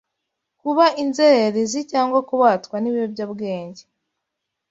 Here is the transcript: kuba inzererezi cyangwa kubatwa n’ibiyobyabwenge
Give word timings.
kuba 0.61 0.85
inzererezi 1.03 1.79
cyangwa 1.91 2.19
kubatwa 2.29 2.75
n’ibiyobyabwenge 2.79 3.83